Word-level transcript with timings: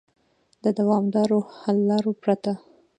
د 0.63 0.65
دوامدارو 0.79 1.39
حل 1.59 1.77
لارو 1.89 2.11
پرته 2.21 2.53